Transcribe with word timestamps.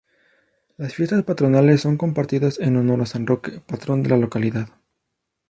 Las 0.77 0.95
fiestas 0.95 1.23
patronales 1.23 1.81
son 1.81 1.95
compartidas 1.95 2.57
en 2.59 2.75
honor 2.75 3.03
a 3.03 3.05
San 3.05 3.27
Roque, 3.27 3.61
patrón 3.67 4.01
de 4.01 4.09
la 4.09 4.17
localidad. 4.17 4.69